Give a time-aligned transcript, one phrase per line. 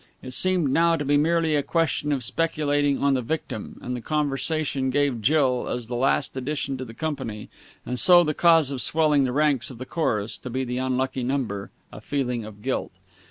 [0.23, 4.01] It seemed now to be merely a question of speculating on the victim, and the
[4.01, 7.49] conversation gave Jill, as the last addition to the company,
[7.85, 11.69] and so the cause of swelling the ranks of the chorus to the unlucky number,
[11.93, 12.93] a feeling of guilt.